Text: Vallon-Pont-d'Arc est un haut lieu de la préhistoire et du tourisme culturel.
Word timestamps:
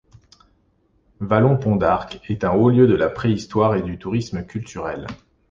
Vallon-Pont-d'Arc 1.19 2.21
est 2.27 2.43
un 2.43 2.53
haut 2.53 2.71
lieu 2.71 2.87
de 2.87 2.95
la 2.95 3.07
préhistoire 3.07 3.75
et 3.75 3.83
du 3.83 3.99
tourisme 3.99 4.43
culturel. 4.43 5.05